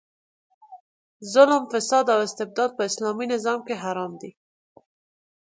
ظلم، 1.33 1.63
فساد 1.71 2.05
او 2.13 2.19
استبداد 2.27 2.69
په 2.77 2.83
اسلامي 2.89 3.25
نظام 3.33 3.59
کې 3.67 3.75
حرام 3.83 4.11
دي. 4.21 4.31